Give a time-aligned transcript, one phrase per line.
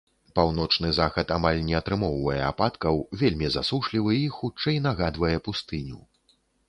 [0.37, 6.01] Паўночны захад амаль не атрымоўвае ападкаў, вельмі засушлівы і, хутчэй, нагадвае пустыню.